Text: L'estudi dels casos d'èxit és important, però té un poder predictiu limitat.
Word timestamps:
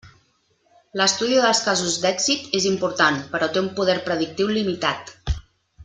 L'estudi 1.01 1.35
dels 1.43 1.61
casos 1.67 1.99
d'èxit 2.05 2.49
és 2.61 2.65
important, 2.71 3.21
però 3.35 3.51
té 3.57 3.63
un 3.65 3.71
poder 3.81 3.97
predictiu 4.09 4.51
limitat. 4.59 5.15